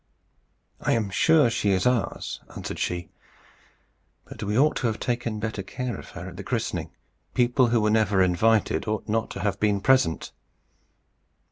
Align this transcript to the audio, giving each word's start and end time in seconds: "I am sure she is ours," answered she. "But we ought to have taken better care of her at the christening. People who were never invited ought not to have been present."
"I 0.79 0.93
am 0.93 1.11
sure 1.11 1.51
she 1.51 1.69
is 1.69 1.85
ours," 1.85 2.41
answered 2.57 2.79
she. 2.79 3.09
"But 4.25 4.41
we 4.41 4.57
ought 4.57 4.75
to 4.77 4.87
have 4.87 4.99
taken 4.99 5.39
better 5.39 5.61
care 5.61 5.95
of 5.95 6.09
her 6.17 6.27
at 6.29 6.37
the 6.37 6.43
christening. 6.43 6.89
People 7.35 7.67
who 7.67 7.81
were 7.81 7.91
never 7.91 8.23
invited 8.23 8.87
ought 8.87 9.07
not 9.07 9.29
to 9.29 9.41
have 9.41 9.59
been 9.59 9.79
present." 9.79 10.31